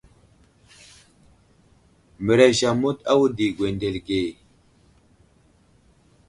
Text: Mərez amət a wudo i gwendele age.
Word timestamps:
Mərez 2.25 2.63
amət 2.71 3.05
a 3.13 3.15
wudo 3.19 3.45
i 3.49 3.51
gwendele 3.61 4.03
age. 4.07 4.19